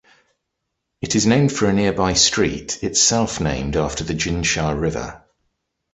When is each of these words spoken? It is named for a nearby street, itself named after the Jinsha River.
It 1.03 1.13
is 1.13 1.27
named 1.27 1.51
for 1.51 1.67
a 1.67 1.73
nearby 1.73 2.13
street, 2.13 2.83
itself 2.83 3.39
named 3.39 3.75
after 3.75 4.03
the 4.03 4.15
Jinsha 4.15 4.73
River. 4.73 5.21